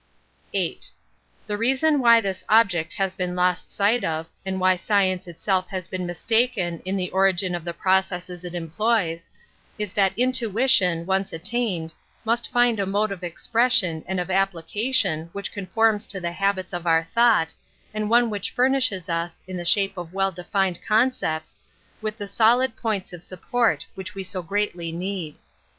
VIII. 0.51 0.79
The 1.45 1.59
reason 1.59 1.99
why 1.99 2.19
this 2.21 2.43
object 2.49 2.93
has 2.93 3.13
been 3.13 3.35
lost 3.35 3.71
sight 3.71 4.03
of, 4.03 4.25
and 4.43 4.59
why 4.59 4.75
science 4.75 5.27
its 5.27 5.45
has 5.45 5.87
been 5.87 6.07
mistaken 6.07 6.81
in 6.85 6.95
the 6.95 7.11
origin 7.11 7.53
of 7.53 7.63
the 7.63 7.69
| 7.79 7.83
Metaphysics 7.85 8.41
73 8.41 8.41
cesses 8.41 8.43
it 8.43 8.55
employs, 8.55 9.29
is 9.77 9.93
that 9.93 10.17
intuition, 10.17 11.05
once 11.05 11.31
attained, 11.31 11.93
must 12.25 12.51
find 12.51 12.79
a 12.79 12.87
mode 12.87 13.11
of 13.11 13.23
expression 13.23 14.03
and 14.07 14.19
of 14.19 14.31
application 14.31 15.29
which 15.33 15.51
conforms 15.51 16.07
to 16.07 16.19
the 16.19 16.31
habits 16.31 16.73
of 16.73 16.87
our 16.87 17.03
thought, 17.13 17.53
and 17.93 18.09
one 18.09 18.31
which 18.31 18.49
fur 18.49 18.69
nishes 18.69 19.07
us, 19.07 19.43
in 19.47 19.55
the 19.55 19.63
shape 19.63 19.95
of 19.99 20.15
well 20.15 20.31
defined 20.31 20.79
con 20.83 21.11
cepts, 21.11 21.57
with 22.01 22.17
the 22.17 22.27
solid 22.27 22.75
points 22.75 23.13
of 23.13 23.23
support 23.23 23.85
which 23.93 24.15
we 24.15 24.23
so 24.23 24.41
greatly 24.41 24.91
need. 24.91 25.35